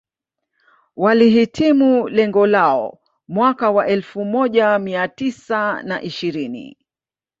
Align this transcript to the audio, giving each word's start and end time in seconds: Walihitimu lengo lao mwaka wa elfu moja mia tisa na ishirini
Walihitimu 0.95 2.09
lengo 2.09 2.47
lao 2.47 2.99
mwaka 3.27 3.71
wa 3.71 3.87
elfu 3.87 4.25
moja 4.25 4.79
mia 4.79 5.07
tisa 5.07 5.83
na 5.83 6.01
ishirini 6.01 6.77